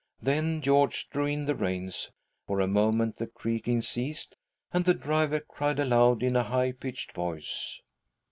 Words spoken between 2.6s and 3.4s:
moment the